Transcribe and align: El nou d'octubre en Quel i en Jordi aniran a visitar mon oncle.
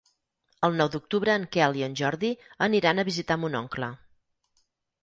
El 0.67 0.77
nou 0.79 0.87
d'octubre 0.95 1.35
en 1.41 1.45
Quel 1.57 1.77
i 1.81 1.85
en 1.89 1.99
Jordi 2.01 2.33
aniran 2.69 3.05
a 3.05 3.07
visitar 3.13 3.39
mon 3.45 3.61
oncle. 3.65 3.93